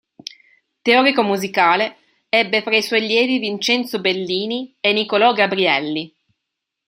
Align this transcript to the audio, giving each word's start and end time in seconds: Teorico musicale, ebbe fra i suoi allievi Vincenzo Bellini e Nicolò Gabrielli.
Teorico 0.81 1.21
musicale, 1.21 1.97
ebbe 2.27 2.63
fra 2.63 2.75
i 2.75 2.81
suoi 2.81 3.01
allievi 3.01 3.37
Vincenzo 3.37 3.99
Bellini 3.99 4.75
e 4.79 4.93
Nicolò 4.93 5.31
Gabrielli. 5.31 6.11